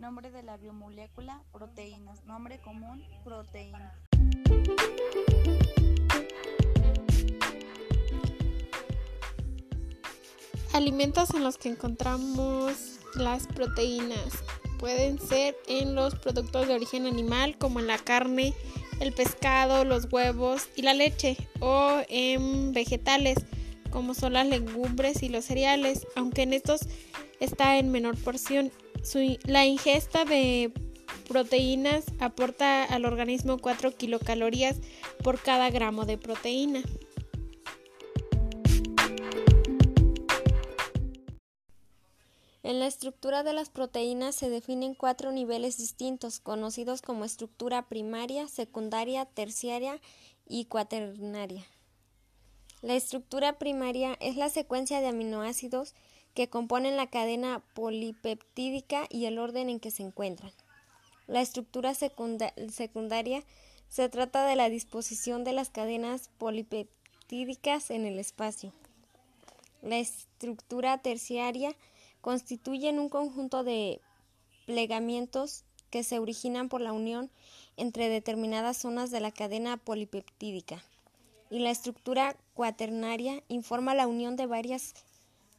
[0.00, 2.24] Nombre de la biomolécula, proteínas.
[2.24, 3.94] Nombre común, proteína.
[10.72, 14.42] Alimentos en los que encontramos las proteínas
[14.78, 18.54] pueden ser en los productos de origen animal como en la carne,
[19.00, 23.36] el pescado, los huevos y la leche o en vegetales
[23.90, 26.88] como son las legumbres y los cereales, aunque en estos
[27.38, 28.72] está en menor porción.
[29.44, 30.72] La ingesta de
[31.28, 34.76] proteínas aporta al organismo 4 kilocalorías
[35.22, 36.82] por cada gramo de proteína.
[42.62, 48.46] En la estructura de las proteínas se definen cuatro niveles distintos, conocidos como estructura primaria,
[48.46, 50.00] secundaria, terciaria
[50.46, 51.64] y cuaternaria.
[52.82, 55.94] La estructura primaria es la secuencia de aminoácidos
[56.34, 60.52] que componen la cadena polipeptídica y el orden en que se encuentran.
[61.26, 63.44] La estructura secundaria
[63.88, 68.72] se trata de la disposición de las cadenas polipeptídicas en el espacio.
[69.82, 71.74] La estructura terciaria
[72.20, 74.00] constituyen un conjunto de
[74.66, 77.30] plegamientos que se originan por la unión
[77.76, 80.84] entre determinadas zonas de la cadena polipeptídica.
[81.50, 84.94] Y la estructura cuaternaria informa la unión de varias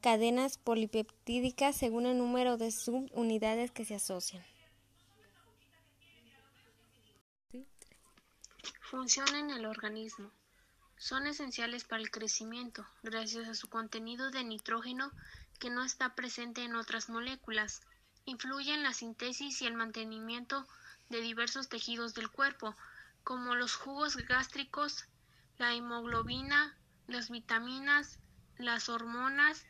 [0.00, 4.44] cadenas polipeptídicas según el número de subunidades que se asocian.
[8.80, 10.30] Función en el organismo.
[10.96, 15.12] Son esenciales para el crecimiento, gracias a su contenido de nitrógeno
[15.58, 17.82] que no está presente en otras moléculas.
[18.24, 20.66] Influye en la síntesis y el mantenimiento
[21.08, 22.74] de diversos tejidos del cuerpo,
[23.24, 25.04] como los jugos gástricos,
[25.58, 26.76] la hemoglobina,
[27.06, 28.18] las vitaminas,
[28.56, 29.66] las hormonas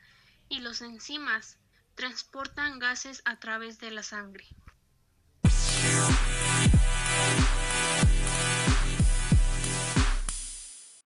[0.48, 1.58] y los enzimas.
[1.94, 4.46] Transportan gases a través de la sangre.